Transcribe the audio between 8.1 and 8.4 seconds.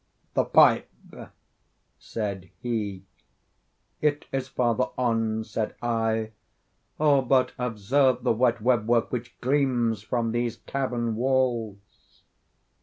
the